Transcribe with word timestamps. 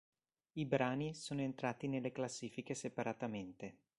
I 0.53 0.65
brani 0.65 1.13
sono 1.13 1.41
entrati 1.41 1.87
nelle 1.87 2.11
classifiche 2.11 2.73
separatamente. 2.73 3.77